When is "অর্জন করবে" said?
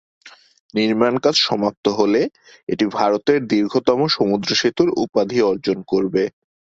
5.49-6.23